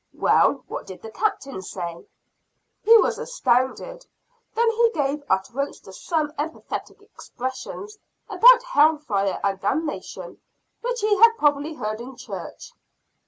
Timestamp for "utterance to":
5.29-5.93